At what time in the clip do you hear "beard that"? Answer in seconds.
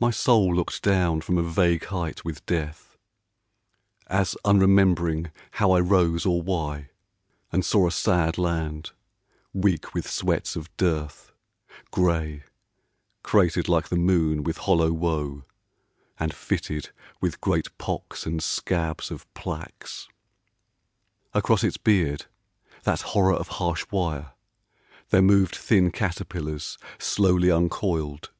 21.76-23.02